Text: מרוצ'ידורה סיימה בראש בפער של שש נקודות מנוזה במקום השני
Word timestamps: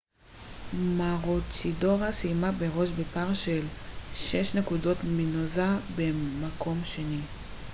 מרוצ'ידורה 0.73 2.13
סיימה 2.13 2.51
בראש 2.51 2.89
בפער 2.89 3.33
של 3.33 3.65
שש 4.13 4.53
נקודות 4.55 4.97
מנוזה 5.03 5.67
במקום 5.97 6.79
השני 6.81 7.19